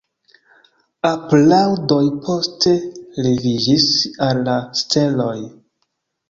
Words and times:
Aplaŭdoj 1.09 2.05
poste 2.23 2.73
leviĝis 3.27 3.87
al 4.29 4.41
la 4.49 4.57
steloj. 4.83 5.37